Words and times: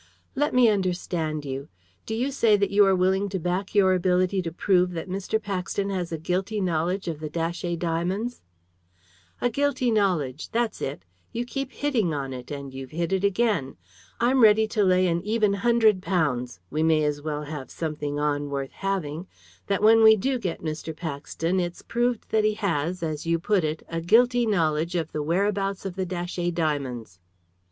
"Let 0.33 0.51
me 0.55 0.67
understand 0.67 1.45
you. 1.45 1.69
Do 2.07 2.15
you 2.15 2.31
say 2.31 2.57
that 2.57 2.71
you 2.71 2.87
are 2.87 2.95
willing 2.95 3.29
to 3.29 3.37
back 3.37 3.75
your 3.75 3.93
ability 3.93 4.41
to 4.41 4.51
prove 4.51 4.93
that 4.93 5.07
Mr. 5.07 5.39
Paxton 5.39 5.91
has 5.91 6.11
a 6.11 6.17
guilty 6.17 6.59
knowledge 6.59 7.07
of 7.07 7.19
the 7.19 7.29
Datchet 7.29 7.77
diamonds?" 7.77 8.41
"A 9.41 9.51
guilty 9.51 9.91
knowledge 9.91 10.49
that's 10.49 10.81
it; 10.81 11.05
you 11.31 11.45
keep 11.45 11.69
on 11.69 11.77
hitting 11.77 12.11
it, 12.33 12.49
and 12.49 12.73
you've 12.73 12.89
hit 12.89 13.13
it 13.13 13.23
again. 13.23 13.77
I'm 14.19 14.41
ready 14.41 14.65
to 14.69 14.83
lay 14.83 15.05
an 15.05 15.21
even 15.21 15.53
hundred 15.53 16.01
pounds 16.01 16.59
we 16.71 16.81
may 16.81 17.03
as 17.03 17.21
well 17.21 17.43
have 17.43 17.69
something 17.69 18.17
on 18.19 18.49
worth 18.49 18.71
having 18.71 19.27
that 19.67 19.83
when 19.83 20.01
we 20.01 20.15
do 20.15 20.39
get 20.39 20.63
Mr. 20.63 20.97
Paxton 20.97 21.59
it's 21.59 21.83
proved 21.83 22.31
that 22.31 22.43
he 22.43 22.55
has, 22.55 23.03
as 23.03 23.27
you 23.27 23.37
put 23.37 23.63
it, 23.63 23.85
a 23.87 24.01
guilty 24.01 24.47
knowledge 24.47 24.95
of 24.95 25.11
the 25.11 25.21
whereabouts 25.21 25.85
of 25.85 25.95
the 25.95 26.07
Datchet 26.07 26.55
diamonds." 26.55 27.19